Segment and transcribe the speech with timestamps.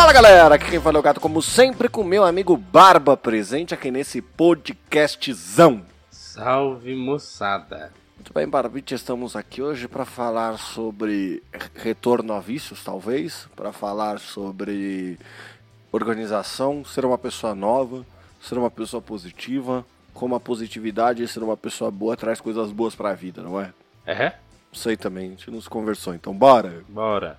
[0.00, 3.74] Fala galera, aqui quem fala é o gato, como sempre, com meu amigo Barba presente
[3.74, 5.84] aqui nesse podcastzão.
[6.10, 7.92] Salve moçada!
[8.16, 11.42] Muito bem, Barbite, estamos aqui hoje para falar sobre
[11.74, 15.18] retorno a vícios, talvez, para falar sobre
[15.92, 18.02] organização, ser uma pessoa nova,
[18.40, 22.94] ser uma pessoa positiva, como a positividade e ser uma pessoa boa traz coisas boas
[22.94, 23.70] para a vida, não é?
[24.06, 24.32] É?
[24.72, 26.82] Sei também, a gente nos conversou, então bora!
[26.88, 27.38] Bora!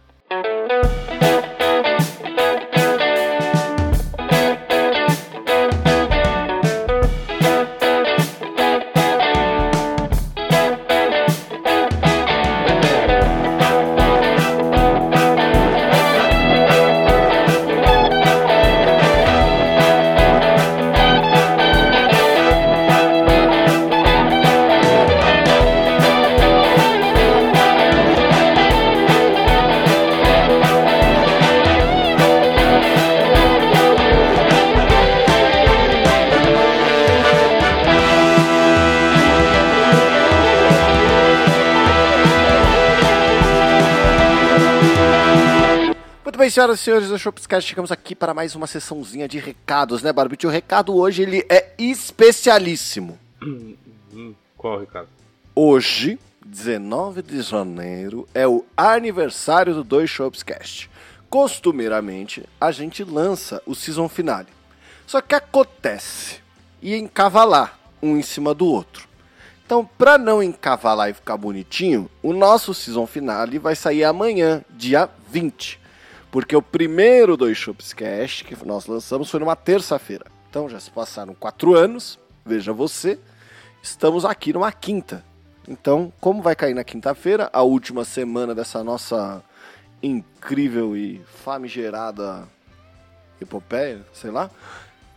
[46.41, 50.11] Bem, senhoras e senhores do Shopscast, chegamos aqui para mais uma sessãozinha de recados, né,
[50.11, 50.47] Barbite?
[50.47, 53.19] O recado hoje ele é especialíssimo.
[53.43, 55.07] Hum, qual, Ricardo?
[55.53, 60.89] Hoje, 19 de janeiro, é o aniversário do Dois Shopscast.
[61.29, 64.47] Costumeiramente, a gente lança o season finale.
[65.05, 66.39] Só que acontece
[66.81, 69.07] e encavalar um em cima do outro.
[69.63, 75.07] Então, para não encavalar e ficar bonitinho, o nosso season finale vai sair amanhã, dia
[75.29, 75.80] 20.
[76.31, 80.25] Porque o primeiro Dois Shopscast que nós lançamos foi numa terça-feira.
[80.49, 83.19] Então já se passaram quatro anos, veja você,
[83.83, 85.23] estamos aqui numa quinta.
[85.67, 89.43] Então, como vai cair na quinta-feira, a última semana dessa nossa
[90.01, 92.47] incrível e famigerada
[93.39, 94.49] epopeia, sei lá,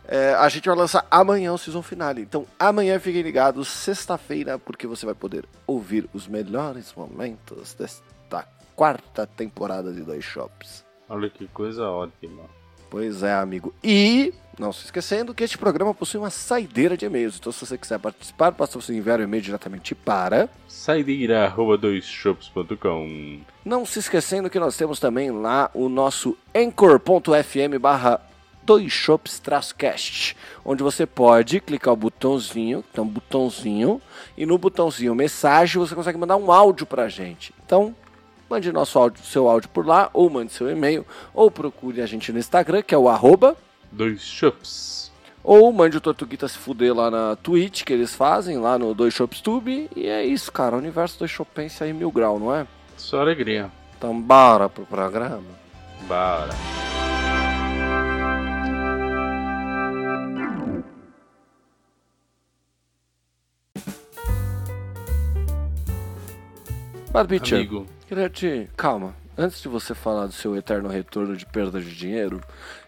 [0.07, 2.21] é, a gente vai lançar amanhã o season finale.
[2.21, 9.25] Então, amanhã fiquem ligados, sexta-feira, porque você vai poder ouvir os melhores momentos desta quarta
[9.25, 10.85] temporada de Dois Shops.
[11.09, 12.43] Olha que coisa ótima.
[12.89, 13.73] Pois é, amigo.
[13.83, 17.37] E, não se esquecendo que este programa possui uma saideira de e-mails.
[17.37, 20.49] Então, se você quiser participar, basta você enviar o e-mail diretamente para.
[20.67, 28.21] Saideira arroba doisshops.com Não se esquecendo que nós temos também lá o nosso anchor.fm barra
[28.65, 34.01] doisshops-cast, onde você pode clicar o botãozinho, então um botãozinho,
[34.35, 37.53] e no botãozinho mensagem você consegue mandar um áudio pra gente.
[37.63, 37.95] Então,
[38.49, 42.31] mande nosso áudio, seu áudio por lá, ou mande seu e-mail, ou procure a gente
[42.31, 43.55] no Instagram, que é o arroba
[43.91, 45.11] Dois Shops.
[45.43, 49.13] ou mande o Tortuguita se fuder lá na Twitch, que eles fazem, lá no Dois
[49.13, 49.89] Shops Tube.
[49.95, 50.75] E é isso, cara.
[50.75, 52.67] O universo do Chopense aí mil grau, não é?
[52.97, 53.71] Só alegria.
[53.97, 55.43] Então bora pro programa.
[56.07, 56.53] Bora.
[67.11, 67.85] Barbicha, Amigo,
[68.33, 68.69] te...
[68.75, 69.15] Calma.
[69.37, 72.41] Antes de você falar do seu eterno retorno de perda de dinheiro,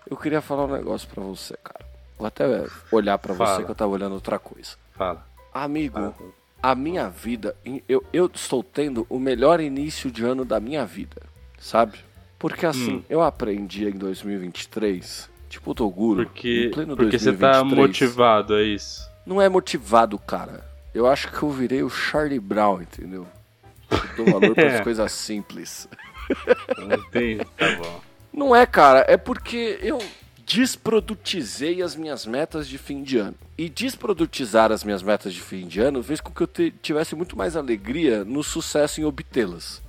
[0.10, 1.86] eu queria falar um negócio pra você, cara.
[2.18, 2.46] Vou até
[2.92, 4.72] olhar pra você que eu tava olhando outra coisa.
[4.94, 5.26] fala.
[5.54, 6.16] Amigo, Fala.
[6.62, 7.56] a minha vida,
[7.90, 11.18] eu, eu estou tendo o melhor início de ano da minha vida,
[11.60, 11.98] sabe?
[12.38, 13.04] Porque assim, Hum.
[13.10, 17.78] eu aprendi em 2023, tipo o Toguro, Porque, em pleno porque você tá 2023.
[17.88, 19.10] motivado, é isso.
[19.26, 20.64] Não é motivado, cara.
[20.94, 23.28] Eu acho que eu virei o Charlie Brown, entendeu?
[23.92, 25.88] Eu dou valor para as coisas simples.
[26.78, 28.02] Entendi, tá bom.
[28.34, 30.00] Não é, cara, é porque eu
[30.46, 33.36] desprodutizei as minhas metas de fim de ano.
[33.58, 37.38] E desprodutizar as minhas metas de fim de ano fez com que eu tivesse muito
[37.38, 39.82] mais alegria no sucesso em obtê-las.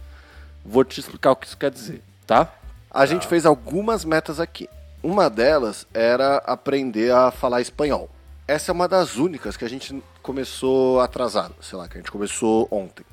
[0.64, 2.52] Vou te explicar o que isso quer dizer, tá?
[2.90, 4.68] A gente fez algumas metas aqui.
[5.02, 8.10] Uma delas era aprender a falar espanhol.
[8.46, 12.10] Essa é uma das únicas que a gente começou atrasado, sei lá, que a gente
[12.10, 13.04] começou ontem.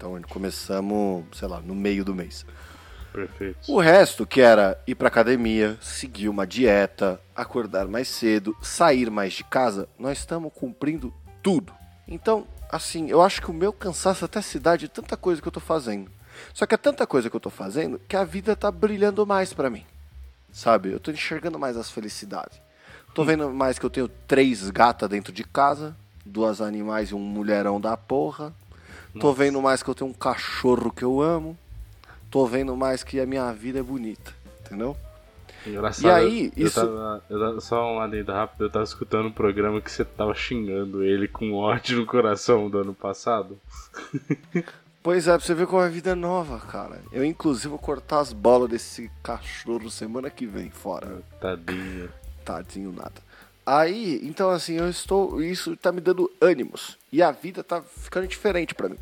[0.00, 2.46] Então começamos, sei lá, no meio do mês.
[3.12, 3.70] Perfeito.
[3.70, 9.34] O resto, que era ir pra academia, seguir uma dieta, acordar mais cedo, sair mais
[9.34, 11.12] de casa, nós estamos cumprindo
[11.42, 11.74] tudo.
[12.08, 15.46] Então, assim, eu acho que o meu cansaço até se dá de tanta coisa que
[15.46, 16.10] eu tô fazendo.
[16.54, 19.52] Só que é tanta coisa que eu tô fazendo que a vida tá brilhando mais
[19.52, 19.84] pra mim.
[20.50, 20.92] Sabe?
[20.92, 22.58] Eu tô enxergando mais as felicidades.
[23.12, 25.94] Tô vendo mais que eu tenho três gatas dentro de casa,
[26.24, 28.54] duas animais e um mulherão da porra.
[29.18, 31.58] Tô vendo mais que eu tenho um cachorro que eu amo.
[32.30, 34.32] Tô vendo mais que a minha vida é bonita,
[34.64, 34.96] entendeu?
[35.66, 36.06] Engraçado.
[36.06, 39.32] E aí, eu isso- Tava, eu tava- só um adendo rápido, eu tava escutando um
[39.32, 43.58] programa que você tava xingando ele com ódio no coração do ano passado.
[45.02, 47.00] Pois é, pra você ver como a vida é nova, cara.
[47.10, 51.22] Eu, inclusive, vou cortar as bolas desse cachorro semana que vem, fora.
[51.40, 52.10] Tadinho.
[52.44, 53.14] Tadinho nada.
[53.64, 55.42] Aí, então assim, eu estou.
[55.42, 56.96] Isso tá me dando ânimos.
[57.12, 58.98] E a vida tá ficando diferente para mim.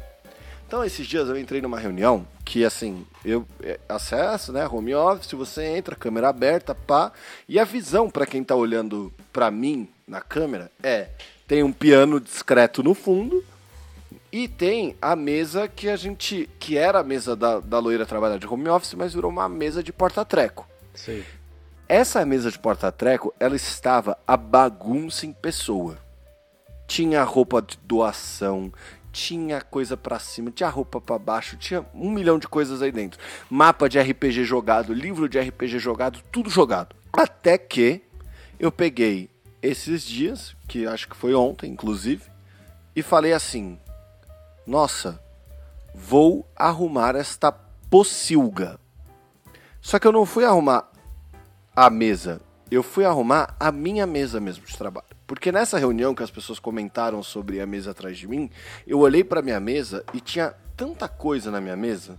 [0.68, 5.32] Então, esses dias eu entrei numa reunião que, assim, eu é, acesso, né, home office,
[5.32, 7.10] você entra, câmera aberta, pá,
[7.48, 11.08] e a visão para quem tá olhando para mim na câmera é:
[11.46, 13.42] tem um piano discreto no fundo
[14.30, 18.36] e tem a mesa que a gente, que era a mesa da, da loira trabalhar
[18.36, 20.68] de home office, mas virou uma mesa de porta-treco.
[20.94, 21.24] Sim.
[21.88, 25.96] Essa mesa de porta-treco, ela estava a bagunça em pessoa.
[26.86, 28.70] Tinha roupa de doação,
[29.10, 33.18] tinha coisa para cima, tinha roupa para baixo, tinha um milhão de coisas aí dentro.
[33.48, 36.94] Mapa de RPG jogado, livro de RPG jogado, tudo jogado.
[37.10, 38.02] Até que
[38.60, 39.30] eu peguei
[39.62, 42.22] esses dias, que acho que foi ontem, inclusive,
[42.94, 43.78] e falei assim:
[44.66, 45.18] Nossa,
[45.94, 48.78] vou arrumar esta pocilga.
[49.80, 50.86] Só que eu não fui arrumar
[51.86, 52.40] a mesa.
[52.68, 55.06] Eu fui arrumar a minha mesa mesmo de trabalho.
[55.28, 58.50] Porque nessa reunião que as pessoas comentaram sobre a mesa atrás de mim,
[58.84, 62.18] eu olhei para minha mesa e tinha tanta coisa na minha mesa,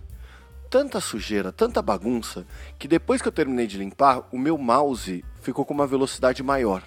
[0.70, 2.46] tanta sujeira, tanta bagunça,
[2.78, 6.82] que depois que eu terminei de limpar, o meu mouse ficou com uma velocidade maior.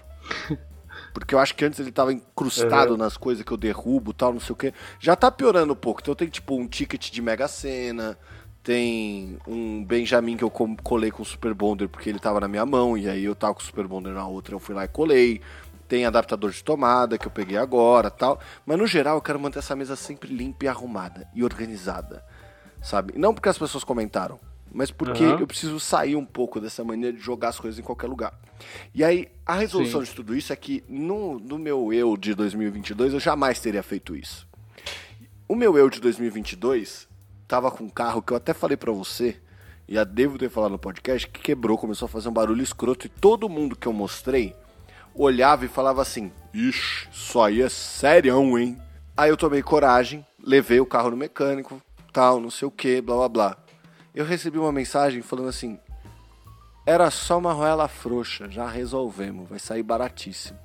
[1.13, 2.97] Porque eu acho que antes ele tava incrustado uhum.
[2.97, 4.73] nas coisas que eu derrubo tal, não sei o que.
[4.99, 6.01] Já tá piorando um pouco.
[6.01, 8.17] Então tem tipo um ticket de Mega Sena,
[8.63, 12.65] tem um Benjamin que eu colei com o Super Bonder porque ele tava na minha
[12.65, 14.87] mão, e aí eu tava com o Super Bonder na outra, eu fui lá e
[14.87, 15.41] colei.
[15.87, 18.39] Tem adaptador de tomada que eu peguei agora tal.
[18.65, 22.23] Mas no geral eu quero manter essa mesa sempre limpa e arrumada e organizada.
[22.81, 23.13] Sabe?
[23.17, 24.39] Não porque as pessoas comentaram,
[24.71, 25.39] mas porque uhum.
[25.39, 28.33] eu preciso sair um pouco dessa maneira de jogar as coisas em qualquer lugar.
[28.95, 30.09] E aí, a resolução Sim.
[30.09, 34.15] de tudo isso é que no, no meu eu de 2022 eu jamais teria feito
[34.15, 34.47] isso.
[35.47, 37.07] O meu eu de 2022
[37.47, 39.39] tava com um carro que eu até falei para você,
[39.87, 43.05] e a devo ter falado no podcast, que quebrou, começou a fazer um barulho escroto,
[43.05, 44.55] e todo mundo que eu mostrei
[45.13, 48.77] olhava e falava assim: Ixi, isso aí é serião, hein?
[49.15, 51.81] Aí eu tomei coragem, levei o carro no mecânico,
[52.11, 53.57] tal, não sei o que, blá blá blá.
[54.15, 55.79] Eu recebi uma mensagem falando assim:
[56.85, 60.62] Era só uma roela frouxa, já resolvemos, vai sair baratíssimo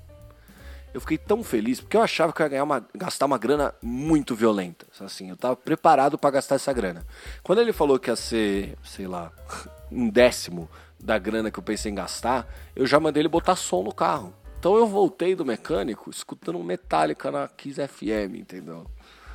[0.93, 3.73] eu fiquei tão feliz porque eu achava que eu ia ganhar uma, gastar uma grana
[3.81, 4.87] muito violenta.
[4.99, 7.05] Assim, eu estava preparado para gastar essa grana.
[7.43, 9.31] Quando ele falou que ia ser, sei lá,
[9.91, 10.69] um décimo
[10.99, 14.33] da grana que eu pensei em gastar, eu já mandei ele botar som no carro.
[14.59, 18.85] Então eu voltei do mecânico escutando Metallica na Kiss FM, entendeu?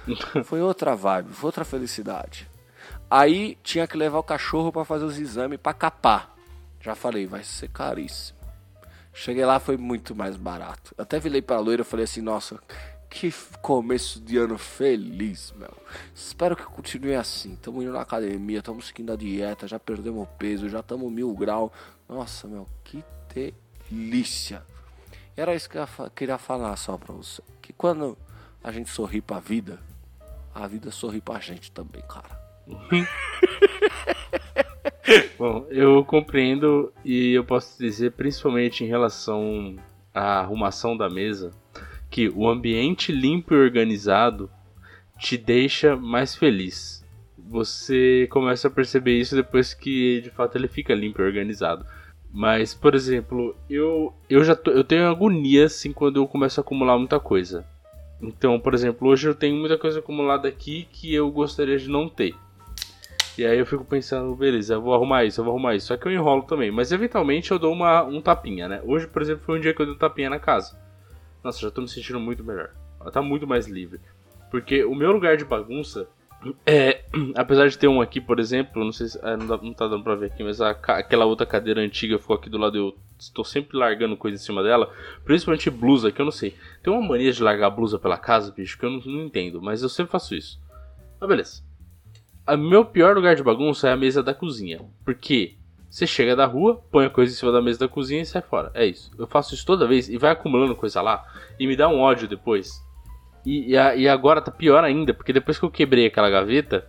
[0.45, 2.47] Foi outra vibe, foi outra felicidade.
[3.11, 6.35] Aí tinha que levar o cachorro para fazer os exames para capar.
[6.79, 8.44] Já falei, vai ser caríssimo.
[9.17, 10.93] Cheguei lá, foi muito mais barato.
[10.99, 12.59] Até virei pra loira e falei assim, nossa,
[13.09, 13.33] que
[13.63, 15.73] começo de ano feliz, meu.
[16.13, 17.53] Espero que continue assim.
[17.53, 21.73] Estamos indo na academia, estamos seguindo a dieta, já perdemos peso, já estamos mil grau.
[22.09, 24.65] Nossa, meu, que delícia.
[25.37, 27.41] Era isso que eu queria falar só pra você.
[27.63, 28.19] Que quando
[28.65, 29.79] a gente sorri pra vida,
[30.53, 32.37] a vida sorri pra gente também, cara.
[35.39, 39.77] Bom, eu compreendo e eu posso dizer, principalmente em relação
[40.13, 41.51] à arrumação da mesa,
[42.11, 44.51] que o ambiente limpo e organizado
[45.19, 47.05] te deixa mais feliz.
[47.37, 51.85] Você começa a perceber isso depois que de fato ele fica limpo e organizado.
[52.33, 56.63] Mas, por exemplo, eu, eu já tô, eu tenho agonia assim quando eu começo a
[56.63, 57.65] acumular muita coisa.
[58.21, 62.09] Então, por exemplo, hoje eu tenho muita coisa acumulada aqui que eu gostaria de não
[62.09, 62.35] ter.
[63.37, 65.89] E aí eu fico pensando, beleza, eu vou arrumar isso, eu vou arrumar isso.
[65.89, 66.71] Só que eu enrolo também.
[66.71, 68.81] Mas eventualmente eu dou uma, um tapinha, né?
[68.85, 70.79] Hoje, por exemplo, foi um dia que eu dei um tapinha na casa.
[71.43, 72.71] Nossa, já tô me sentindo muito melhor.
[73.01, 74.01] Ela tá muito mais livre.
[74.51, 76.09] Porque o meu lugar de bagunça
[76.65, 77.05] é.
[77.35, 79.19] Apesar de ter um aqui, por exemplo, não sei se.
[79.21, 82.19] É, não, dá, não tá dando pra ver aqui, mas a, aquela outra cadeira antiga
[82.21, 82.79] ficou aqui do lado.
[82.79, 84.93] Eu estou sempre largando coisa em cima dela.
[85.25, 86.55] Principalmente blusa, que eu não sei.
[86.85, 89.61] Tem uma mania de largar blusa pela casa, bicho, que eu não, não entendo.
[89.61, 90.61] Mas eu sempre faço isso.
[91.21, 91.74] Mas beleza.
[92.47, 94.81] O meu pior lugar de bagunça é a mesa da cozinha.
[95.05, 95.55] Porque
[95.89, 98.43] você chega da rua, põe a coisa em cima da mesa da cozinha e sai
[98.43, 98.71] fora.
[98.75, 99.11] É isso.
[99.19, 101.25] Eu faço isso toda vez e vai acumulando coisa lá
[101.59, 102.83] e me dá um ódio depois.
[103.47, 106.87] E, e, a, e agora tá pior ainda, porque depois que eu quebrei aquela gaveta,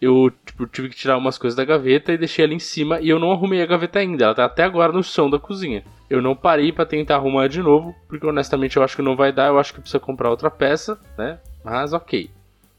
[0.00, 3.08] eu tipo, tive que tirar umas coisas da gaveta e deixei ela em cima e
[3.08, 4.24] eu não arrumei a gaveta ainda.
[4.24, 5.84] Ela tá até agora no chão da cozinha.
[6.10, 9.32] Eu não parei para tentar arrumar de novo, porque honestamente eu acho que não vai
[9.32, 9.48] dar.
[9.48, 11.38] Eu acho que precisa comprar outra peça, né?
[11.64, 12.30] Mas ok.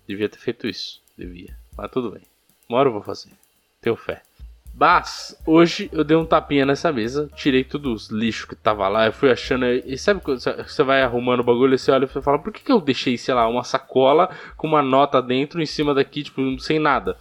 [0.08, 1.02] Devia ter feito isso.
[1.18, 1.56] Devia.
[1.78, 2.24] Mas tudo bem.
[2.68, 3.30] Uma hora eu vou fazer.
[3.82, 4.22] Tenho fé.
[4.80, 9.08] Mas, hoje eu dei um tapinha nessa mesa, tirei todos os lixos que tava lá,
[9.08, 9.66] eu fui achando.
[9.66, 12.54] E sabe quando você vai arrumando o bagulho e você olha e você fala, por
[12.54, 16.24] que, que eu deixei, sei lá, uma sacola com uma nota dentro em cima daqui,
[16.24, 17.18] tipo, sem nada?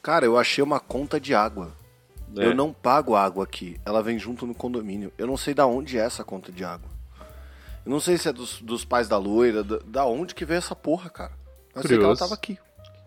[0.00, 1.72] Cara, eu achei uma conta de água.
[2.36, 2.46] É.
[2.46, 5.12] Eu não pago água aqui, ela vem junto no condomínio.
[5.18, 6.88] Eu não sei da onde é essa conta de água.
[7.84, 10.58] Eu não sei se é dos, dos pais da loira, da, da onde que veio
[10.58, 11.32] essa porra, cara.
[11.74, 12.58] Eu sei que ela tava aqui.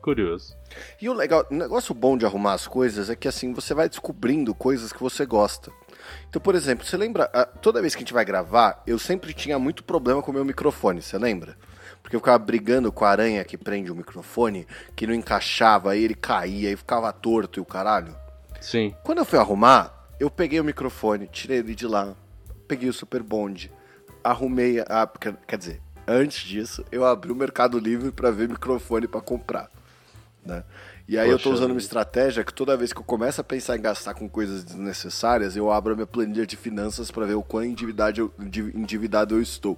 [0.06, 0.56] Curioso.
[1.02, 3.90] E o legal, o negócio bom de arrumar as coisas é que assim você vai
[3.90, 5.72] descobrindo coisas que você gosta.
[6.30, 7.26] Então, por exemplo, você lembra,
[7.60, 10.46] toda vez que a gente vai gravar, eu sempre tinha muito problema com o meu
[10.46, 11.58] microfone, você lembra?
[12.04, 16.04] Porque eu ficava brigando com a aranha que prende o microfone, que não encaixava, aí
[16.04, 18.16] ele caía e ficava torto e o caralho.
[18.62, 18.94] Sim.
[19.04, 22.16] Quando eu fui arrumar, eu peguei o microfone, tirei ele de lá,
[22.68, 23.72] peguei o Super Bond,
[24.24, 25.10] arrumei a.
[25.48, 29.74] Quer dizer, antes disso, eu abri o Mercado Livre para ver microfone para comprar.
[30.46, 30.64] Né?
[31.08, 33.44] E aí Poxa eu tô usando uma estratégia que toda vez que eu começo a
[33.44, 37.34] pensar em gastar com coisas desnecessárias, eu abro a minha planilha de finanças para ver
[37.34, 38.34] o quão endividado eu,
[38.76, 39.78] endividado eu estou.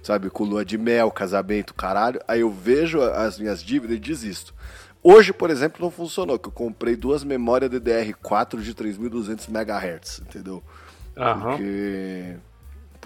[0.00, 2.20] Sabe, com lua de mel, casamento, caralho.
[2.26, 4.54] Aí eu vejo as minhas dívidas e desisto.
[5.02, 10.62] Hoje, por exemplo, não funcionou, que eu comprei duas memórias DDR4 de 3200 MHz, entendeu?
[11.16, 11.40] Uhum.
[11.40, 12.36] Porque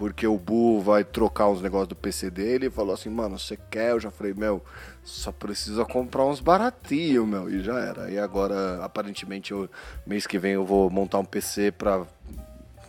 [0.02, 3.56] porque o Bu vai trocar uns negócios do PC dele e falou assim, mano, você
[3.56, 3.92] quer?
[3.92, 4.61] Eu já falei, meu,
[5.04, 7.49] só precisa comprar uns baratinhos, meu.
[7.49, 8.11] E já era.
[8.11, 9.71] E agora, aparentemente, eu,
[10.04, 12.04] mês que vem eu vou montar um PC pra.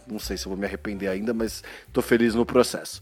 [0.08, 3.00] Não sei se eu vou me arrepender ainda, mas tô feliz no processo.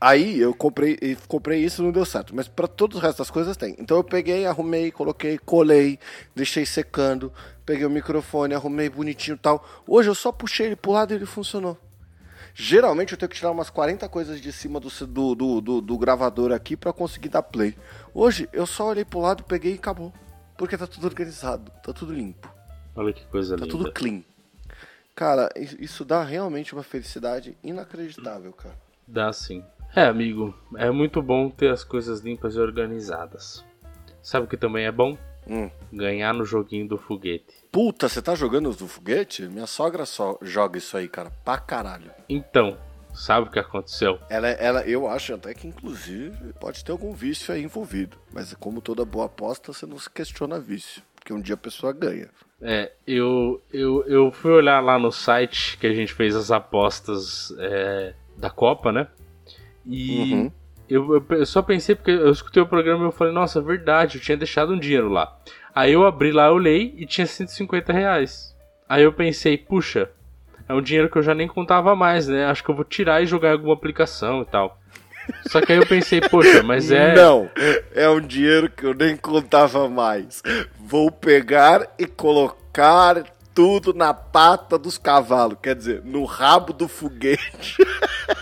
[0.00, 0.96] Aí eu comprei,
[1.26, 3.74] comprei isso não deu certo, mas para todos os restos das coisas tem.
[3.80, 5.98] Então eu peguei, arrumei, coloquei, colei,
[6.32, 7.32] deixei secando,
[7.66, 9.66] peguei o microfone, arrumei bonitinho e tal.
[9.84, 11.76] Hoje eu só puxei ele pro lado e ele funcionou.
[12.60, 15.96] Geralmente eu tenho que tirar umas 40 coisas de cima do, do, do, do, do
[15.96, 17.76] gravador aqui para conseguir dar play.
[18.12, 20.12] Hoje eu só olhei pro lado, peguei e acabou.
[20.56, 22.52] Porque tá tudo organizado, tá tudo limpo.
[22.96, 23.78] Olha que coisa tá linda.
[23.78, 24.24] Tá tudo clean.
[25.14, 28.74] Cara, isso dá realmente uma felicidade inacreditável, cara.
[29.06, 29.62] Dá sim.
[29.94, 33.64] É, amigo, é muito bom ter as coisas limpas e organizadas.
[34.20, 35.16] Sabe o que também é bom?
[35.48, 35.70] Hum.
[35.92, 37.46] Ganhar no joguinho do foguete.
[37.72, 39.42] Puta, você tá jogando do foguete?
[39.44, 42.10] Minha sogra só joga isso aí, cara, pra caralho.
[42.28, 42.76] Então,
[43.14, 44.18] sabe o que aconteceu?
[44.28, 48.16] Ela, ela, eu acho até que inclusive pode ter algum vício aí envolvido.
[48.32, 51.02] Mas como toda boa aposta, você não se questiona vício.
[51.14, 52.28] Porque um dia a pessoa ganha.
[52.60, 57.54] É, eu, eu, eu fui olhar lá no site que a gente fez as apostas
[57.58, 59.08] é, da Copa, né?
[59.86, 60.52] E uhum.
[60.88, 64.22] Eu, eu, só pensei porque eu escutei o programa e eu falei, nossa, verdade, eu
[64.22, 65.36] tinha deixado um dinheiro lá.
[65.74, 68.56] Aí eu abri lá, eu olhei e tinha 150 reais.
[68.88, 70.10] Aí eu pensei, puxa,
[70.68, 72.46] é um dinheiro que eu já nem contava mais, né?
[72.46, 74.78] Acho que eu vou tirar e jogar em alguma aplicação e tal.
[75.46, 77.12] Só que aí eu pensei, poxa, mas é.
[77.16, 77.50] Não,
[77.94, 80.42] é um dinheiro que eu nem contava mais.
[80.78, 87.76] Vou pegar e colocar tudo na pata dos cavalos, quer dizer, no rabo do foguete.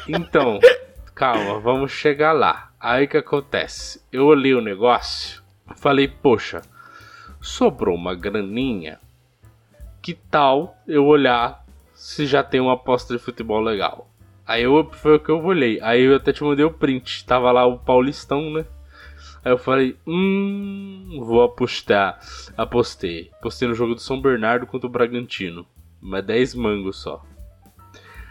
[0.07, 0.59] Então,
[1.17, 2.71] calma, vamos chegar lá.
[2.79, 4.03] Aí que acontece?
[4.13, 5.43] Eu olhei o negócio,
[5.75, 6.61] falei, poxa,
[7.41, 9.01] sobrou uma graninha.
[10.03, 14.09] Que tal eu olhar se já tem uma aposta de futebol legal?
[14.47, 15.81] Aí eu, foi o que eu olhei.
[15.81, 17.25] Aí eu até te mandei o print.
[17.25, 18.65] Tava lá o Paulistão, né?
[19.45, 22.21] Aí eu falei, hum, vou apostar.
[22.57, 23.31] Apostei.
[23.39, 25.67] Apostei no jogo do São Bernardo contra o Bragantino.
[26.01, 27.25] Mas 10 mangos só.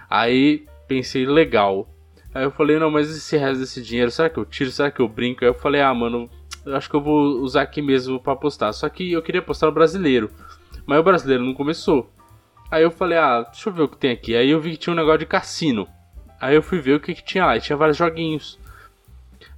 [0.10, 1.90] Aí pensei, legal.
[2.36, 4.70] Aí eu falei, não, mas esse resto desse dinheiro, será que eu tiro?
[4.70, 5.46] Será que eu brinco?
[5.46, 6.30] Aí eu falei, ah, mano,
[6.66, 8.74] acho que eu vou usar aqui mesmo para apostar.
[8.74, 10.30] Só que eu queria apostar no brasileiro.
[10.86, 12.12] Mas o brasileiro não começou.
[12.70, 14.36] Aí eu falei, ah, deixa eu ver o que tem aqui.
[14.36, 15.88] Aí eu vi que tinha um negócio de cassino.
[16.38, 17.56] Aí eu fui ver o que, que tinha lá.
[17.56, 18.60] E tinha vários joguinhos.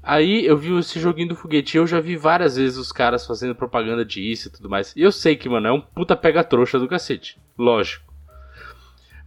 [0.03, 1.77] Aí eu vi esse joguinho do foguete.
[1.77, 4.93] Eu já vi várias vezes os caras fazendo propaganda disso e tudo mais.
[4.95, 7.39] E eu sei que, mano, é um puta pega-trouxa do cacete.
[7.57, 8.05] Lógico.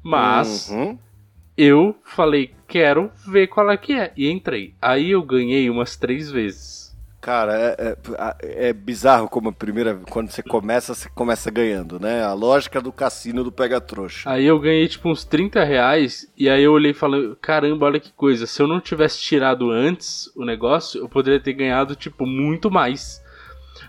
[0.05, 0.69] Mas.
[0.69, 0.97] Uhum
[1.61, 4.13] eu falei, quero ver qual é que é.
[4.17, 4.75] E entrei.
[4.81, 6.81] Aí eu ganhei umas três vezes.
[7.21, 10.01] Cara, é, é, é, bizarro como a primeira.
[10.09, 12.25] Quando você começa, você começa ganhando, né?
[12.25, 14.31] A lógica do cassino do pega-trouxa.
[14.31, 16.33] Aí eu ganhei tipo uns 30 reais.
[16.35, 18.47] E aí eu olhei e falei: caramba, olha que coisa.
[18.47, 23.23] Se eu não tivesse tirado antes o negócio, eu poderia ter ganhado, tipo, muito mais.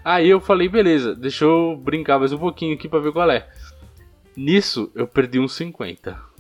[0.03, 3.47] Aí eu falei: beleza, deixa eu brincar mais um pouquinho aqui pra ver qual é.
[4.35, 6.30] Nisso eu perdi uns 50.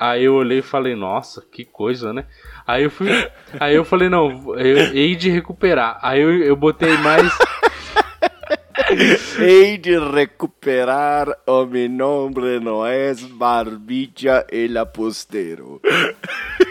[0.00, 2.24] Aí eu olhei e falei, nossa, que coisa, né?
[2.66, 3.08] Aí eu fui.
[3.60, 5.98] Aí eu falei, não, eu hei de recuperar.
[6.00, 7.30] Aí eu, eu botei mais.
[9.38, 15.80] Hei de recuperar o meu nome não é Barbicha el Apostero.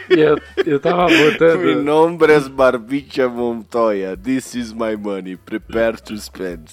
[0.10, 1.60] eu, eu tava botando.
[1.60, 4.18] Meu nome é Barbicha Montoya.
[4.18, 5.38] This is my money.
[5.38, 6.66] Prepare to spend.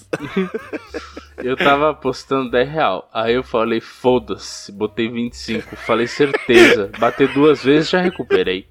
[1.39, 3.09] eu tava apostando 10 real.
[3.13, 4.73] Aí eu falei, foda-se.
[4.73, 5.77] Botei 25.
[5.77, 6.91] Falei, certeza.
[6.99, 8.67] Bater duas vezes já recuperei.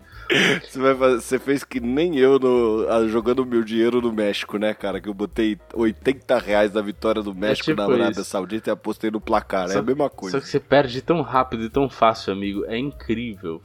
[0.64, 4.74] Você, vai fazer, você fez que nem eu no, jogando meu dinheiro no México, né,
[4.74, 5.00] cara?
[5.00, 8.74] Que eu botei 80 reais da vitória do México é tipo na Arábia Saudita e
[8.74, 9.70] apostei no placar.
[9.70, 10.38] Só, é a mesma coisa.
[10.38, 12.66] Só que você perde tão rápido e tão fácil, amigo.
[12.66, 13.62] É incrível.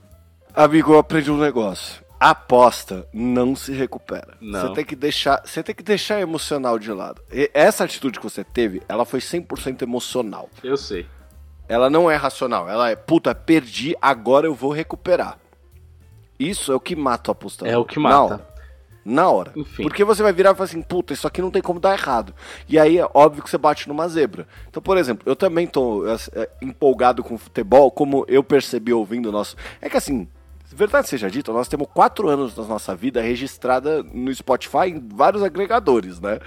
[0.55, 2.03] Amigo, eu aprendi um negócio.
[2.19, 4.37] aposta não se recupera.
[4.41, 4.61] Não.
[4.61, 7.23] Você tem que deixar, você tem que deixar emocional de lado.
[7.33, 10.51] E essa atitude que você teve, ela foi 100% emocional.
[10.63, 11.07] Eu sei.
[11.69, 12.69] Ela não é racional.
[12.69, 15.39] Ela é, puta, perdi, agora eu vou recuperar.
[16.41, 17.73] Isso é o que mata o apostador.
[17.73, 18.15] É o que mata.
[18.15, 18.51] Na hora.
[19.05, 19.53] Na hora.
[19.57, 19.83] Enfim.
[19.83, 22.35] Porque você vai virar e falar assim, puta, isso aqui não tem como dar errado.
[22.69, 24.47] E aí é óbvio que você bate numa zebra.
[24.69, 29.33] Então, por exemplo, eu também tô é, empolgado com futebol, como eu percebi ouvindo o
[29.33, 29.57] nosso.
[29.81, 30.29] É que assim,
[30.75, 35.43] verdade seja dita, nós temos quatro anos da nossa vida registrada no Spotify em vários
[35.43, 36.39] agregadores, né?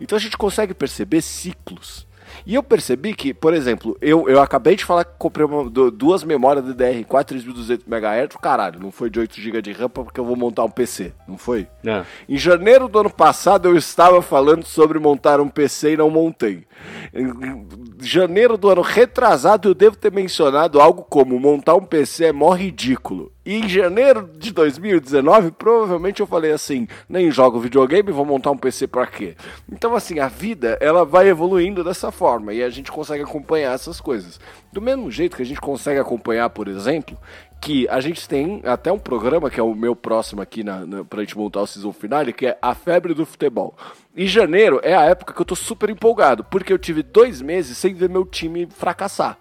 [0.00, 2.07] Então a gente consegue perceber ciclos.
[2.48, 6.24] E eu percebi que, por exemplo, eu, eu acabei de falar que comprei uma, duas
[6.24, 10.34] memórias DDR4 3200 MHz, caralho, não foi de 8 GB de RAM porque eu vou
[10.34, 11.68] montar um PC, não foi?
[11.84, 12.04] É.
[12.26, 16.64] Em janeiro do ano passado eu estava falando sobre montar um PC e não montei.
[17.12, 17.66] Em
[18.00, 22.54] janeiro do ano retrasado eu devo ter mencionado algo como montar um PC é mó
[22.54, 23.30] ridículo.
[23.48, 28.58] E em janeiro de 2019, provavelmente eu falei assim: nem jogo videogame, vou montar um
[28.58, 29.36] PC para quê?
[29.72, 34.02] Então, assim, a vida ela vai evoluindo dessa forma e a gente consegue acompanhar essas
[34.02, 34.38] coisas.
[34.70, 37.16] Do mesmo jeito que a gente consegue acompanhar, por exemplo,
[37.58, 41.02] que a gente tem até um programa que é o meu próximo aqui na, na,
[41.02, 43.74] pra gente montar o season finale, que é a febre do futebol.
[44.14, 47.78] Em janeiro é a época que eu tô super empolgado, porque eu tive dois meses
[47.78, 49.38] sem ver meu time fracassar,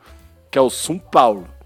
[0.49, 1.56] que é o São Paulo.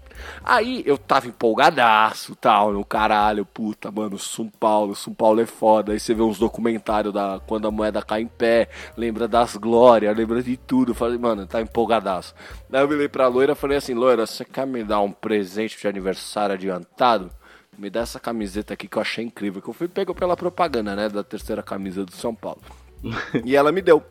[0.44, 5.92] Aí eu tava empolgadaço, tal, no caralho, puta, mano, São Paulo, São Paulo é foda.
[5.92, 10.16] Aí você vê uns documentários da quando a moeda cai em pé, lembra das glórias,
[10.16, 10.94] lembra de tudo.
[10.94, 12.34] falei, mano, tá empolgadaço.
[12.68, 15.78] Daí eu virei pra loira e falei assim, loira, você quer me dar um presente
[15.78, 17.30] de aniversário adiantado?
[17.78, 19.62] Me dá essa camiseta aqui que eu achei incrível.
[19.62, 21.08] Que eu fui pego pela propaganda, né?
[21.08, 22.60] Da terceira camisa do São Paulo.
[23.44, 24.02] e ela me deu.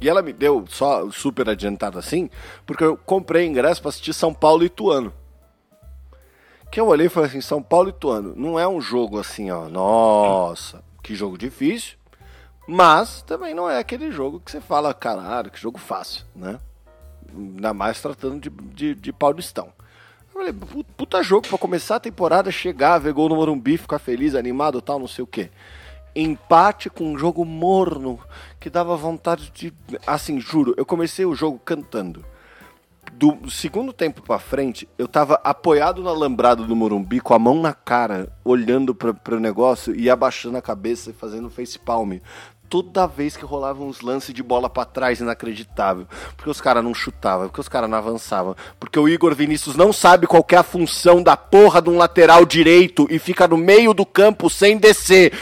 [0.00, 2.28] E ela me deu só super adiantado assim,
[2.66, 5.12] porque eu comprei ingresso para assistir São Paulo e Ituano
[6.74, 9.48] que eu olhei e falei assim, São Paulo e Ituano, não é um jogo assim,
[9.48, 11.96] ó, nossa, que jogo difícil,
[12.66, 16.58] mas também não é aquele jogo que você fala, caralho, que jogo fácil, né?
[17.32, 19.72] Ainda mais tratando de, de, de paulistão.
[20.34, 20.52] Eu falei,
[20.96, 24.98] puta jogo pra começar a temporada, chegar, ver gol no Morumbi, ficar feliz, animado tal,
[24.98, 25.52] não sei o quê.
[26.12, 28.18] Empate com um jogo morno,
[28.58, 29.72] que dava vontade de.
[30.04, 32.24] Assim, juro, eu comecei o jogo cantando
[33.16, 37.60] do segundo tempo para frente, eu tava apoiado no alambrado do Morumbi, com a mão
[37.60, 42.18] na cara, olhando para o negócio e abaixando a cabeça e fazendo face palm.
[42.68, 46.08] Toda vez que rolava uns lances de bola para trás inacreditável.
[46.36, 48.56] Porque os caras não chutavam, porque os caras não avançavam.
[48.80, 52.44] Porque o Igor Vinícius não sabe qual é a função da porra de um lateral
[52.44, 55.32] direito e fica no meio do campo sem descer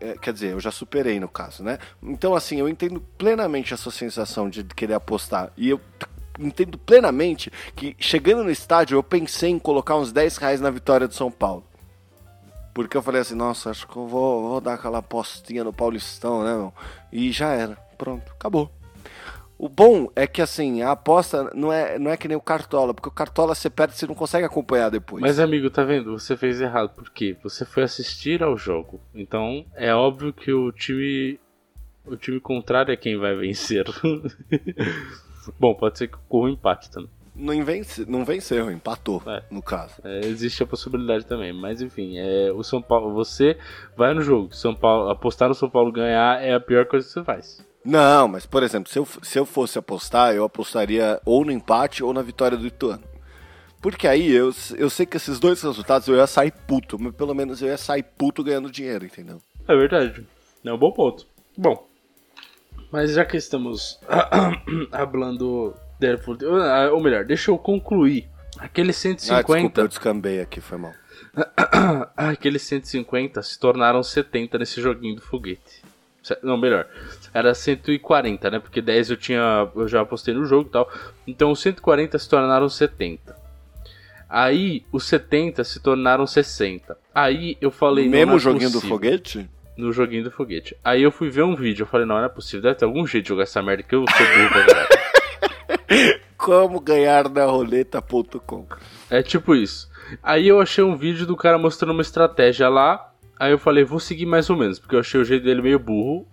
[0.00, 1.78] é, quer dizer, eu já superei no caso, né?
[2.02, 5.52] Então, assim, eu entendo plenamente a sua sensação de querer apostar.
[5.56, 5.80] E eu
[6.38, 11.08] entendo plenamente que chegando no estádio eu pensei em colocar uns 10 reais na vitória
[11.08, 11.64] do São Paulo.
[12.72, 16.44] Porque eu falei assim, nossa, acho que eu vou, vou dar aquela apostinha no Paulistão,
[16.44, 16.72] né, meu?
[17.10, 17.76] E já era.
[17.96, 18.70] Pronto, acabou.
[19.58, 22.94] O bom é que assim, a aposta não é, não é que nem o Cartola,
[22.94, 25.20] porque o Cartola você perde você não consegue acompanhar depois.
[25.20, 26.16] Mas amigo, tá vendo?
[26.16, 29.00] Você fez errado, porque você foi assistir ao jogo.
[29.12, 31.40] Então é óbvio que o time.
[32.06, 33.84] O time contrário é quem vai vencer.
[35.58, 37.10] Bom, pode ser que ocorra um empate também.
[37.38, 39.44] Não, vence, não venceu, empatou, é.
[39.48, 39.94] no caso.
[40.02, 43.56] É, existe a possibilidade também, mas enfim, é, o São Paulo, você
[43.96, 47.12] vai no jogo, São Paulo, apostar no São Paulo ganhar é a pior coisa que
[47.12, 47.64] você faz.
[47.84, 52.02] Não, mas por exemplo, se eu, se eu fosse apostar, eu apostaria ou no empate
[52.02, 53.04] ou na vitória do Ituano.
[53.80, 57.34] Porque aí eu, eu sei que esses dois resultados eu ia sair puto, mas pelo
[57.34, 59.38] menos eu ia sair puto ganhando dinheiro, entendeu?
[59.68, 60.26] É verdade.
[60.64, 61.24] É um bom ponto.
[61.56, 61.87] Bom,
[62.90, 64.00] mas já que estamos
[64.90, 65.74] falando
[66.62, 68.28] ah, ou melhor, deixa eu concluir.
[68.58, 69.38] Aqueles 150.
[69.38, 70.92] Ah, desculpa, eu descambei aqui, foi mal.
[72.16, 75.82] Aqueles 150 se tornaram 70 nesse joguinho do foguete.
[76.42, 76.86] Não, melhor.
[77.32, 78.58] Era 140, né?
[78.58, 79.70] Porque 10 eu tinha.
[79.74, 80.90] Eu já apostei no jogo e tal.
[81.26, 83.36] Então os 140 se tornaram 70.
[84.28, 86.98] Aí os 70 se tornaram 60.
[87.14, 88.04] Aí eu falei.
[88.06, 88.80] No mesmo é joguinho possível.
[88.80, 89.50] do foguete?
[89.78, 90.76] No joguinho do foguete.
[90.84, 93.06] Aí eu fui ver um vídeo, eu falei, não, não é possível, deve ter algum
[93.06, 96.20] jeito de jogar essa merda que eu sou burro pra caralho.
[96.36, 98.66] Como ganhar na roleta.com.
[99.08, 99.88] É tipo isso.
[100.20, 103.12] Aí eu achei um vídeo do cara mostrando uma estratégia lá.
[103.38, 105.78] Aí eu falei, vou seguir mais ou menos, porque eu achei o jeito dele meio
[105.78, 106.26] burro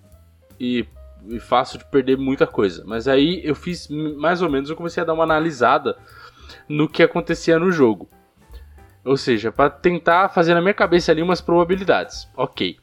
[0.60, 0.86] e,
[1.27, 2.84] e fácil de perder muita coisa.
[2.86, 5.95] Mas aí eu fiz mais ou menos, eu comecei a dar uma analisada
[6.67, 8.10] no que acontecia no jogo.
[9.03, 12.27] Ou seja, para tentar fazer na minha cabeça ali umas probabilidades.
[12.36, 12.79] Ok.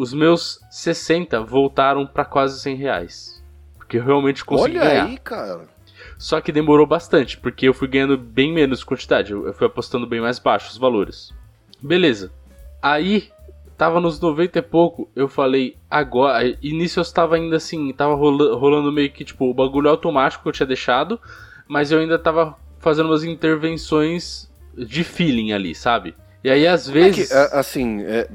[0.00, 3.44] Os meus 60 voltaram para quase 100 reais.
[3.76, 5.04] Porque eu realmente consegui Olha ganhar.
[5.04, 5.68] aí, cara.
[6.16, 9.32] Só que demorou bastante, porque eu fui ganhando bem menos quantidade.
[9.32, 11.34] Eu fui apostando bem mais baixo os valores.
[11.82, 12.32] Beleza.
[12.80, 13.28] Aí,
[13.76, 16.44] tava nos 90 e pouco, eu falei, agora.
[16.62, 20.48] Nisso eu estava ainda assim, tava rola- rolando meio que tipo o bagulho automático que
[20.48, 21.20] eu tinha deixado,
[21.68, 26.14] mas eu ainda tava fazendo umas intervenções de feeling ali, sabe?
[26.42, 27.28] E aí às É vezes.
[27.28, 28.26] que, a- assim, é,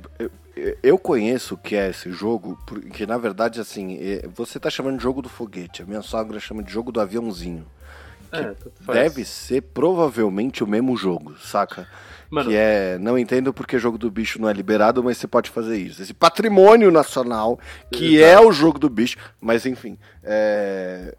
[0.81, 4.97] eu- conheço o que é esse jogo, porque na verdade, assim, é, você tá chamando
[4.97, 7.65] de jogo do foguete, a minha sogra chama de jogo do aviãozinho.
[8.31, 8.53] é.
[8.91, 11.87] Deve ser provavelmente o mesmo jogo, saca?
[12.29, 15.49] Mano, Que é, não entendo porque jogo do bicho não é liberado, mas você pode
[15.49, 16.01] fazer isso.
[16.01, 17.59] Esse patrimônio nacional,
[17.91, 19.97] que é o jogo do bicho, mas enfim.
[20.23, 21.15] É...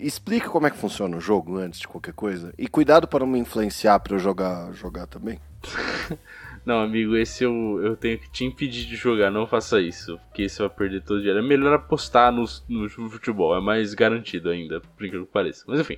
[0.00, 2.52] Explica como é que funciona o jogo antes de qualquer coisa.
[2.58, 5.38] E cuidado para não me influenciar para eu jogar, jogar também.
[6.70, 10.48] Não, amigo, esse eu, eu tenho que te impedir de jogar, não faça isso, porque
[10.48, 11.40] você vai perder todo o dinheiro.
[11.40, 15.64] É melhor apostar no, no futebol, é mais garantido ainda, por incrível que pareça.
[15.66, 15.96] Mas enfim,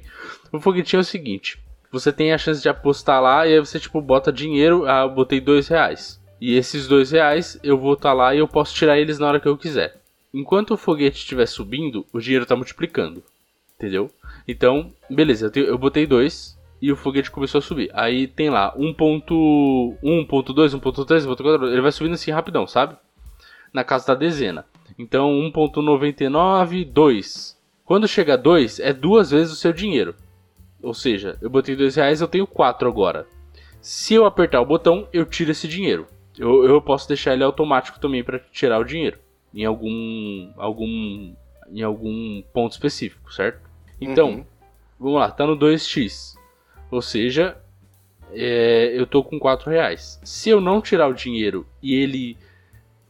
[0.50, 1.58] o foguetinho é o seguinte:
[1.90, 4.86] você tem a chance de apostar lá e aí você, tipo, bota dinheiro.
[4.86, 6.18] Ah, eu botei dois reais.
[6.40, 9.38] E esses dois reais eu vou estar lá e eu posso tirar eles na hora
[9.40, 10.00] que eu quiser.
[10.32, 13.22] Enquanto o foguete estiver subindo, o dinheiro tá multiplicando.
[13.76, 14.10] Entendeu?
[14.48, 17.88] Então, beleza, eu, tenho- eu botei dois e o foguete começou a subir.
[17.94, 19.24] Aí tem lá 1.1,
[20.02, 22.96] 1.2, 1.3, 1.4, ele vai subindo assim rapidão, sabe?
[23.72, 24.66] Na casa da dezena.
[24.98, 27.58] Então 1.99, 2.
[27.84, 30.14] Quando chega a 2, é duas vezes o seu dinheiro.
[30.82, 33.26] Ou seja, eu botei 2 reais, eu tenho 4 agora.
[33.80, 36.06] Se eu apertar o botão, eu tiro esse dinheiro.
[36.36, 39.18] Eu, eu posso deixar ele automático também para tirar o dinheiro.
[39.54, 41.34] Em algum, algum,
[41.70, 43.60] em algum ponto específico, certo?
[44.00, 44.44] Então, Uhum.
[44.98, 46.34] vamos lá, tá no 2x.
[46.92, 47.56] Ou seja,
[48.32, 50.20] é, eu tô com 4 reais.
[50.22, 52.36] Se eu não tirar o dinheiro e ele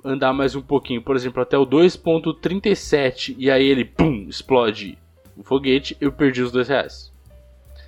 [0.04, 4.96] andar mais um pouquinho, por exemplo, até o 2.37 e aí ele, pum, explode
[5.36, 7.12] o foguete, eu perdi os 2 reais.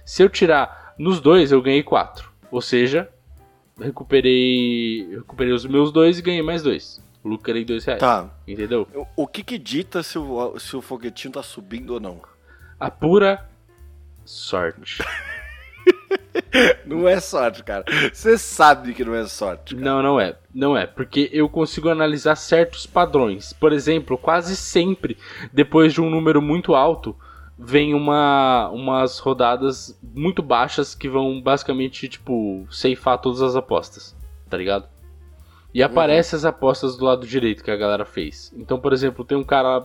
[0.04, 2.28] Se eu tirar nos dois, eu ganhei 4.
[2.50, 3.08] Ou seja,
[3.80, 7.00] recuperei, recuperei os meus dois e ganhei mais dois.
[7.24, 8.00] Lucrei 2 reais.
[8.00, 8.30] Tá.
[8.46, 8.86] Entendeu?
[8.94, 12.20] O- O que que dita se o, se o foguetinho tá subindo ou não?
[12.78, 13.48] A pura
[14.24, 14.98] sorte.
[16.86, 17.84] Não é sorte, cara.
[18.12, 19.74] Você sabe que não é sorte.
[19.74, 19.84] Cara.
[19.84, 20.36] Não, não é.
[20.54, 23.52] Não é, porque eu consigo analisar certos padrões.
[23.52, 25.16] Por exemplo, quase sempre,
[25.52, 27.16] depois de um número muito alto,
[27.58, 34.16] vem uma, umas rodadas muito baixas que vão basicamente, tipo, ceifar todas as apostas.
[34.48, 34.88] Tá ligado?
[35.72, 38.54] E aparece as apostas do lado direito que a galera fez.
[38.56, 39.84] Então, por exemplo, tem um cara.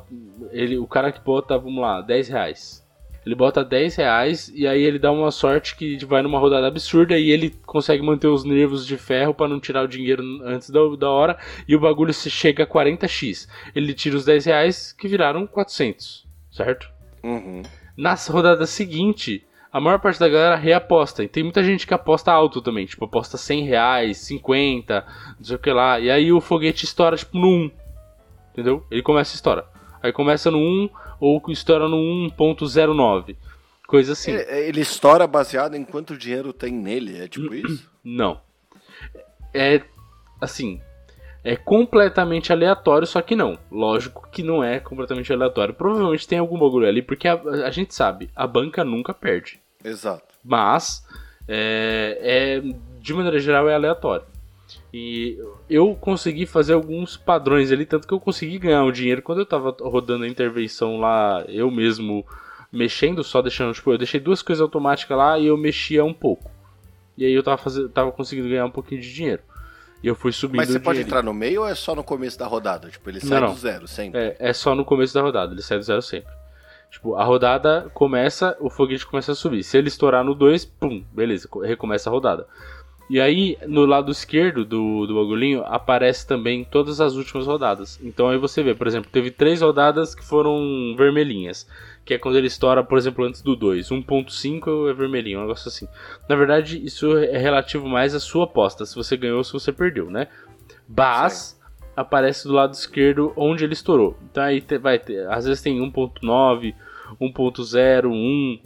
[0.52, 2.88] Ele, o cara que bota, vamos lá, 10 reais.
[3.30, 7.16] Ele bota 10 reais e aí ele dá uma sorte que vai numa rodada absurda
[7.16, 10.80] e ele consegue manter os nervos de ferro pra não tirar o dinheiro antes da,
[10.98, 11.38] da hora
[11.68, 13.48] e o bagulho se chega a 40x.
[13.76, 16.90] Ele tira os 10 reais que viraram 400, certo?
[17.24, 17.62] Uhum.
[17.96, 21.24] Na rodada seguinte, a maior parte da galera reaposta.
[21.24, 25.06] E tem muita gente que aposta alto também, tipo, aposta 100 reais, 50,
[25.38, 26.00] não sei o que lá.
[26.00, 27.72] E aí o foguete estoura, tipo, no 1.
[28.54, 28.84] Entendeu?
[28.90, 29.66] Ele começa a estourar.
[30.02, 33.36] Aí começa no 1 ou estoura no 1.09.
[33.88, 34.32] Coisa assim.
[34.32, 37.90] Ele, ele estoura baseado em quanto dinheiro tem nele, é tipo isso?
[38.04, 38.40] Não.
[39.54, 39.82] É
[40.40, 40.80] assim,
[41.44, 43.58] é completamente aleatório, só que não.
[43.72, 45.74] Lógico que não é completamente aleatório.
[45.74, 47.34] Provavelmente tem algum bagulho ali, porque a,
[47.66, 49.60] a gente sabe, a banca nunca perde.
[49.84, 50.24] Exato.
[50.44, 51.04] Mas
[51.48, 52.62] é, é,
[53.00, 54.26] de maneira geral é aleatório.
[54.94, 55.38] E
[55.70, 59.46] eu consegui fazer alguns padrões ali, tanto que eu consegui ganhar um dinheiro quando eu
[59.46, 62.26] tava rodando a intervenção lá, eu mesmo
[62.72, 66.50] mexendo, só deixando, tipo, eu deixei duas coisas automáticas lá e eu mexia um pouco.
[67.18, 69.42] E aí eu tava, fazendo, tava conseguindo ganhar um pouquinho de dinheiro.
[70.02, 72.40] E eu fui subindo Mas você pode entrar no meio ou é só no começo
[72.40, 72.90] da rodada?
[72.90, 73.54] Tipo, ele sai Não, não.
[73.54, 74.20] do zero, sempre.
[74.20, 76.32] É, é só no começo da rodada, ele sai do zero sempre.
[76.90, 79.62] Tipo, a rodada começa, o foguete começa a subir.
[79.64, 82.48] Se ele estourar no 2, pum, beleza, co- recomeça a rodada.
[83.10, 88.00] E aí, no lado esquerdo do, do bagulhinho, aparece também todas as últimas rodadas.
[88.04, 91.68] Então aí você vê, por exemplo, teve três rodadas que foram vermelhinhas.
[92.06, 93.90] Que é quando ele estoura, por exemplo, antes do 2.
[93.90, 95.88] 1.5 é vermelhinho, um negócio assim.
[96.28, 99.72] Na verdade, isso é relativo mais à sua aposta, se você ganhou ou se você
[99.72, 100.28] perdeu, né?
[100.88, 101.60] Mas,
[101.96, 104.18] aparece do lado esquerdo onde ele estourou.
[104.30, 106.74] Então aí vai ter, às vezes tem 1.9,
[107.20, 108.62] 1.0, 1,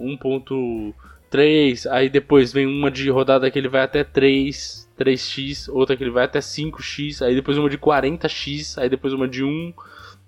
[1.34, 6.04] 1.3, aí depois vem uma de rodada que ele vai até 3, 3x, outra que
[6.04, 9.74] ele vai até 5x, aí depois uma de 40x, aí depois uma de 1,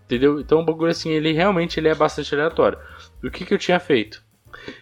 [0.05, 0.39] entendeu?
[0.39, 2.79] Então o bagulho assim, ele realmente ele é bastante aleatório.
[3.23, 4.23] O que, que eu tinha feito?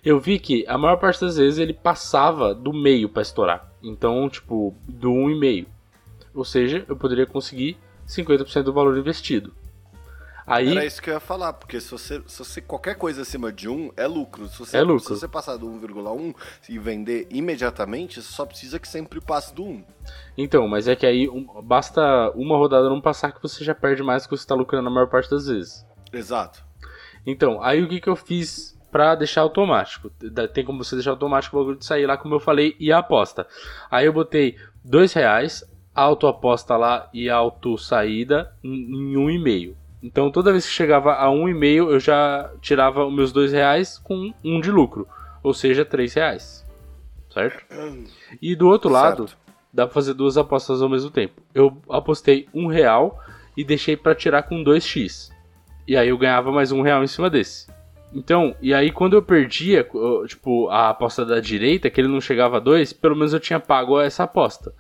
[0.04, 3.72] Eu vi que a maior parte das vezes ele passava do meio para estourar.
[3.82, 5.66] Então, tipo, do 1,5.
[6.34, 9.54] Ou seja, eu poderia conseguir 50% do valor investido.
[10.46, 13.52] Aí, Era isso que eu ia falar, porque se você, se você qualquer coisa acima
[13.52, 14.48] de 1 é lucro.
[14.48, 15.00] Se você, É lucro.
[15.04, 16.34] Se você passar do 1,1
[16.68, 19.84] e vender imediatamente, você só precisa que sempre passe do 1.
[20.38, 22.02] Então, mas é que aí um- basta
[22.36, 24.92] uma rodada não passar que você já perde mais do que você tá lucrando a
[24.92, 25.86] maior parte das vezes.
[26.12, 26.64] Exato.
[27.26, 30.10] Então, aí o que, que eu fiz pra deixar automático?
[30.54, 32.98] Tem como você deixar automático o bagulho de sair lá, como eu falei, e a
[33.00, 33.48] aposta.
[33.90, 35.64] Aí eu botei dois reais,
[35.96, 39.78] auto aposta lá e auto saída em em um e meio.
[40.04, 43.54] Então toda vez que chegava a um e meio eu já tirava os meus dois
[43.54, 45.08] reais com um de lucro,
[45.42, 46.66] ou seja, três reais,
[47.34, 47.64] certo?
[48.42, 49.38] E do outro lado Certo.
[49.74, 51.42] dá pra fazer duas apostas ao mesmo tempo.
[51.56, 53.18] Eu apostei um real
[53.56, 55.32] e deixei pra tirar com 2x.
[55.88, 57.68] E aí eu ganhava mais um real em cima desse.
[58.14, 59.88] Então, e aí quando eu perdia,
[60.28, 63.60] tipo, a aposta da direita, que ele não chegava a 2, pelo menos eu tinha
[63.60, 64.74] pago essa aposta.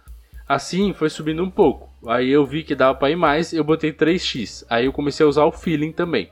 [0.54, 1.89] Assim, foi subindo um pouco.
[2.08, 4.63] Aí eu vi que dava pra ir mais, eu botei 3x.
[4.70, 6.30] Aí eu comecei a usar o feeling também.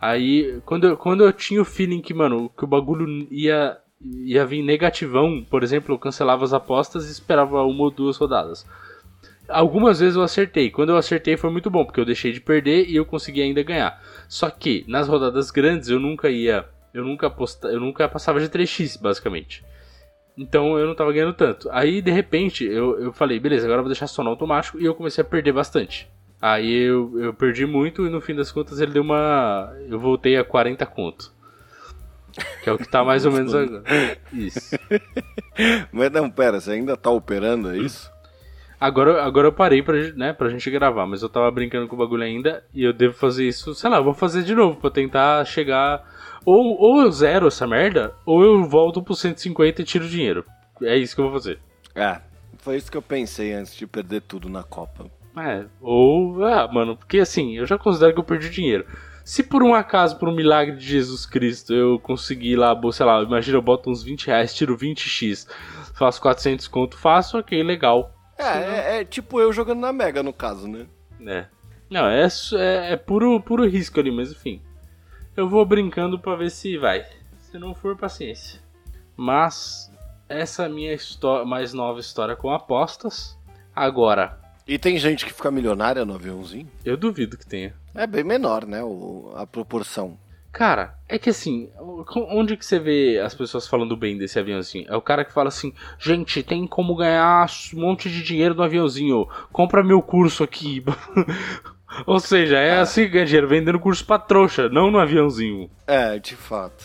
[0.00, 4.46] Aí, quando eu, quando eu tinha o feeling que, mano, que o bagulho ia, ia
[4.46, 8.64] vir negativão, por exemplo, eu cancelava as apostas e esperava uma ou duas rodadas.
[9.48, 10.70] Algumas vezes eu acertei.
[10.70, 13.62] Quando eu acertei foi muito bom, porque eu deixei de perder e eu consegui ainda
[13.64, 14.00] ganhar.
[14.28, 16.64] Só que nas rodadas grandes eu nunca ia.
[16.94, 19.64] Eu nunca aposta, eu nunca passava de 3x, basicamente.
[20.36, 21.68] Então eu não tava ganhando tanto.
[21.70, 24.84] Aí de repente eu, eu falei, beleza, agora eu vou deixar só no automático e
[24.84, 26.10] eu comecei a perder bastante.
[26.40, 29.72] Aí eu, eu perdi muito e no fim das contas ele deu uma.
[29.88, 31.32] Eu voltei a 40 conto.
[32.62, 33.84] Que é o que tá mais ou menos agora.
[34.32, 34.76] Isso.
[35.92, 38.11] Mas não, pera, você ainda tá operando, é isso?
[38.82, 41.94] Agora, agora eu parei pra, gente- né, pra gente gravar, mas eu tava brincando com
[41.94, 44.76] o bagulho ainda e eu devo fazer isso, sei lá, eu vou fazer de novo
[44.80, 46.02] pra tentar chegar.
[46.44, 50.44] Ou, ou eu zero essa merda, ou eu volto pro 150 e tiro dinheiro.
[50.82, 51.60] É isso que eu vou fazer.
[51.94, 52.20] É,
[52.58, 55.06] foi isso que eu pensei antes de perder tudo na Copa.
[55.36, 56.44] É, ou.
[56.44, 58.84] Ah, mano, porque assim, eu já considero que eu perdi dinheiro.
[59.24, 63.22] Se por um acaso, por um milagre de Jesus Cristo, eu conseguir lá, sei lá,
[63.22, 65.46] imagina eu boto uns 20 reais, tiro 20x,
[65.94, 68.12] faço 400 conto, faço, ok, legal.
[68.42, 70.86] É, é, é tipo eu jogando na Mega, no caso, né?
[71.26, 71.46] É.
[71.90, 72.26] Não, é,
[72.58, 74.60] é, é puro, puro risco ali, mas enfim.
[75.36, 77.04] Eu vou brincando pra ver se vai.
[77.38, 78.60] Se não for, paciência.
[79.16, 79.90] Mas,
[80.28, 80.96] essa é a minha
[81.46, 83.38] mais nova história com apostas.
[83.74, 86.68] Agora, E tem gente que fica milionária no aviãozinho?
[86.84, 87.74] eu duvido que tenha.
[87.94, 90.16] É bem menor, né, o- a proporção.
[90.52, 91.70] Cara, é que assim,
[92.14, 94.84] onde que você vê as pessoas falando bem desse aviãozinho?
[94.86, 98.62] É o cara que fala assim, gente, tem como ganhar um monte de dinheiro no
[98.62, 100.84] aviãozinho, compra meu curso aqui.
[102.06, 105.70] Ou seja, é assim que ganha dinheiro, vendendo curso pra trouxa, não no aviãozinho.
[105.86, 106.84] É, de fato.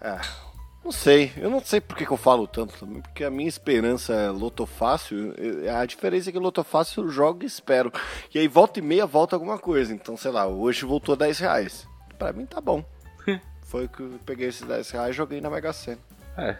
[0.00, 0.18] É.
[0.84, 4.14] Não sei, eu não sei por que, eu falo tanto também, porque a minha esperança
[4.14, 5.34] é loto fácil.
[5.36, 7.92] eh, A diferença é que loto fácil eu jogo e espero.
[8.34, 9.92] E aí volta e meia volta alguma coisa.
[9.92, 11.89] Então, sei lá, hoje voltou 10 reais.
[12.20, 12.84] Pra mim tá bom.
[13.62, 15.98] Foi que eu peguei esses 10 reais e joguei na Mega Sena.
[16.36, 16.56] É,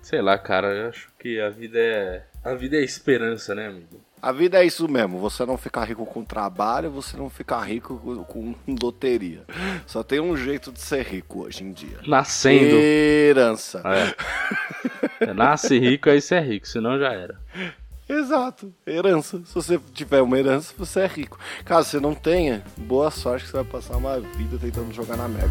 [0.00, 2.22] sei lá, cara, eu acho que a vida é.
[2.44, 4.00] A vida é esperança, né, amigo?
[4.22, 7.98] A vida é isso mesmo, você não ficar rico com trabalho, você não ficar rico
[8.28, 9.42] com, com loteria.
[9.86, 11.98] Só tem um jeito de ser rico hoje em dia.
[12.06, 12.76] Nascendo.
[12.76, 13.82] Herança.
[13.84, 14.14] É.
[15.20, 17.38] É, Nasce rico, aí você é rico, senão já era.
[18.10, 19.40] Exato, herança.
[19.44, 21.38] Se você tiver uma herança, você é rico.
[21.64, 25.28] Caso você não tenha, boa sorte que você vai passar uma vida tentando jogar na
[25.28, 25.48] Mega.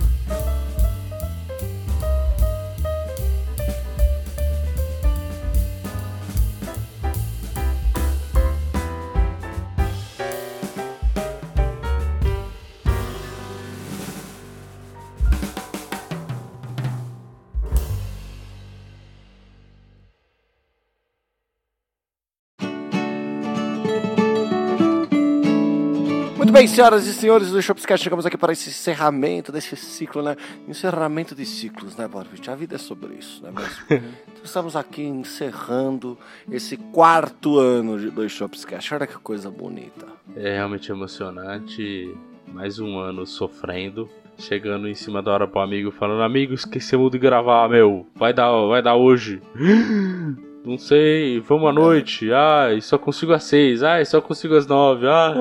[26.59, 30.35] Bem, senhoras e senhores do Shopscast, chegamos aqui para esse encerramento desse ciclo, né?
[30.67, 32.51] Encerramento de ciclos, né, Borbit?
[32.51, 33.77] A vida é sobre isso, né mesmo?
[34.27, 36.17] então, estamos aqui encerrando
[36.51, 38.93] esse quarto ano de dois Shopscast.
[38.93, 40.05] Olha que coisa bonita.
[40.35, 42.13] É realmente emocionante.
[42.51, 44.09] Mais um ano sofrendo.
[44.37, 48.05] Chegando em cima da hora pro amigo, falando: Amigo, esquecemos de gravar, meu.
[48.15, 49.41] Vai dar, vai dar hoje.
[50.65, 52.31] Não sei, vamos à noite.
[52.33, 53.81] Ai, só consigo às seis.
[53.81, 55.07] Ai, só consigo às nove.
[55.07, 55.33] Ai,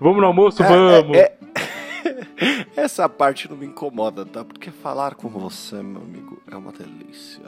[0.00, 1.16] vamos no almoço, É, vamos.
[1.16, 1.36] é, é.
[2.76, 4.44] Essa parte não me incomoda, tá?
[4.44, 7.42] Porque falar com você, meu amigo, é uma delícia.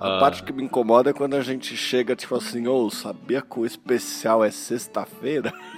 [0.00, 0.20] A Ah.
[0.20, 3.66] parte que me incomoda é quando a gente chega, tipo assim, ô, sabia que o
[3.66, 5.52] especial é sexta-feira?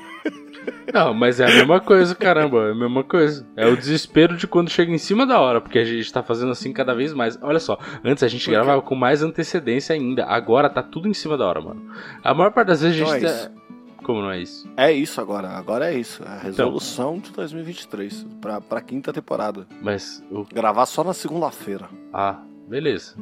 [0.93, 2.69] Não, mas é a mesma coisa, caramba.
[2.69, 3.47] É a mesma coisa.
[3.57, 6.53] É o desespero de quando chega em cima da hora, porque a gente tá fazendo
[6.53, 7.39] assim cada vez mais.
[7.43, 8.57] Olha só, antes a gente Por quê?
[8.57, 10.25] gravava com mais antecedência ainda.
[10.27, 11.83] Agora tá tudo em cima da hora, mano.
[12.23, 13.61] A maior parte das vezes a Então gente é tá.
[14.03, 14.69] Como não é isso?
[14.77, 16.23] É isso agora, agora é isso.
[16.25, 16.43] É a Então.
[16.67, 19.67] resolução de 2023 pra, pra quinta temporada.
[19.83, 20.45] Mas o.
[20.45, 23.15] Gravar só na segunda-feira, Ah, beleza.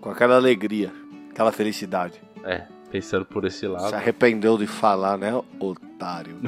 [0.00, 0.92] com aquela alegria,
[1.30, 2.20] aquela felicidade.
[2.44, 3.92] É, pensando por esse Se lado.
[3.92, 6.36] arrependeu de falar, né, otário?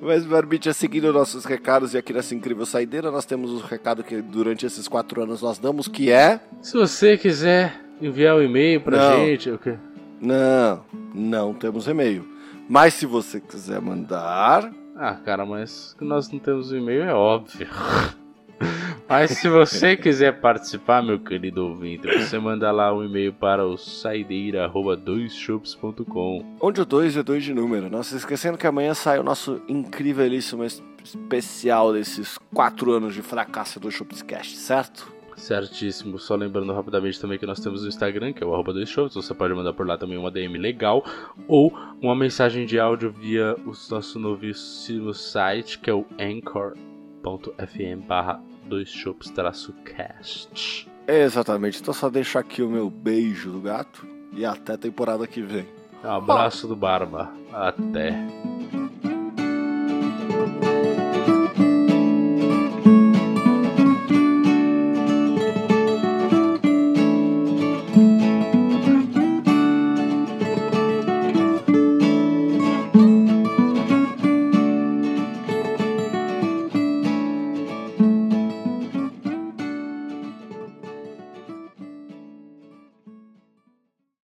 [0.00, 4.22] Mas, Barbicha, seguindo nossos recados e aqui nessa incrível saideira, nós temos o recado que
[4.22, 6.38] durante esses quatro anos nós damos, que é...
[6.62, 9.16] Se você quiser enviar um e-mail pra Não.
[9.26, 9.74] gente, o quê?
[10.20, 12.24] Não, não temos e-mail.
[12.68, 14.70] Mas se você quiser mandar...
[14.96, 17.66] Ah, cara, mas que nós não temos um e-mail é óbvio.
[19.08, 23.76] Mas se você quiser participar, meu querido ouvinte, você manda lá um e-mail para o
[23.76, 26.56] saideira@doisshops.com.
[26.60, 27.88] Onde o 2 é 2 de número.
[27.90, 33.22] Não se esquecendo que amanhã sai o nosso incrivelíssimo es- especial desses quatro anos de
[33.22, 35.12] fracasso do Shopscast, certo?
[35.36, 36.18] Certíssimo.
[36.18, 39.14] Só lembrando rapidamente também que nós temos o Instagram, que é o arroba doisshops.
[39.16, 41.04] Você pode mandar por lá também uma DM legal
[41.48, 48.40] ou uma mensagem de áudio via o nosso novíssimo site, que é o anchor.fm barra
[48.66, 50.88] doisshops-cast.
[51.06, 51.80] Exatamente.
[51.80, 55.66] Então só deixar aqui o meu beijo do gato e até a temporada que vem.
[56.02, 57.32] Abraço do Barba.
[57.52, 58.14] Até.